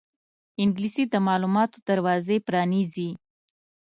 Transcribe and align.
انګلیسي 0.63 1.03
د 1.09 1.15
معلوماتو 1.27 1.77
دروازې 1.89 2.37
پرانیزي 2.47 3.09